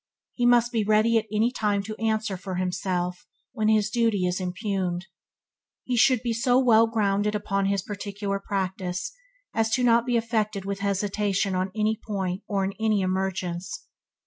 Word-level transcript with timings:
he 0.33 0.47
must 0.47 0.71
be 0.71 0.83
ready 0.83 1.19
at 1.19 1.27
any 1.31 1.51
time 1.51 1.83
to 1.83 1.95
answer 2.01 2.35
for 2.35 2.55
himself 2.55 3.27
when 3.51 3.67
his 3.67 3.91
duty 3.91 4.25
is 4.25 4.41
impugned. 4.41 5.05
He 5.83 5.95
should 5.95 6.23
be 6.23 6.33
so 6.33 6.57
well 6.57 6.87
grounded 6.87 7.35
upon 7.35 7.67
his 7.67 7.83
particular 7.83 8.39
practice 8.39 9.11
as 9.53 9.77
not 9.77 9.99
to 9.99 10.05
be 10.05 10.17
affected 10.17 10.65
with 10.65 10.79
hesitation 10.79 11.53
on 11.53 11.71
any 11.75 11.95
point 12.03 12.41
or 12.47 12.65
in 12.65 12.73
any 12.79 13.01
emergence. 13.01 13.85